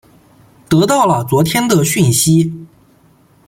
[0.67, 2.51] 得到了昨天的讯息